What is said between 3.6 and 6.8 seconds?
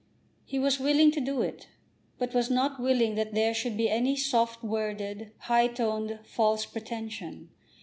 be any soft worded, high toned false